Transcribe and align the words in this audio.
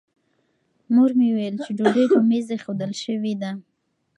مور 0.93 1.11
مې 1.17 1.27
وویل 1.31 1.55
چې 1.65 1.71
ډوډۍ 1.77 2.05
په 2.13 2.19
مېز 2.29 2.45
ایښودل 2.53 2.91
شوې 3.03 3.33
ده. 3.41 3.51